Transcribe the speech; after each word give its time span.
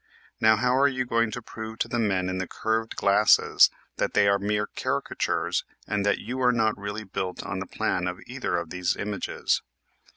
Now 0.39 0.55
how 0.55 0.75
are 0.75 0.87
you 0.87 1.05
going 1.05 1.29
to 1.29 1.43
prove 1.43 1.77
to 1.77 1.87
the 1.87 1.99
men 1.99 2.27
in 2.27 2.39
the 2.39 2.47
curved 2.47 2.95
glasses 2.95 3.69
that 3.97 4.15
they 4.15 4.27
are 4.27 4.39
mere 4.39 4.65
caricatures 4.65 5.63
and 5.85 6.03
that 6.07 6.17
you 6.17 6.41
are 6.41 6.51
not 6.51 6.75
really 6.75 7.03
built 7.03 7.43
on 7.43 7.59
the 7.59 7.67
plan 7.67 8.07
of 8.07 8.17
either 8.25 8.57
of 8.57 8.71
these 8.71 8.95
images? 8.95 9.61